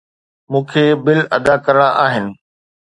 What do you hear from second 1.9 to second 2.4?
آهن.